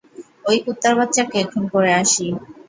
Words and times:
ঐ 0.45 0.53
কুত্তার 0.63 0.93
বাচ্চাকে 0.99 1.39
খুন 1.51 1.63
করে 1.73 1.91
আসি। 2.01 2.27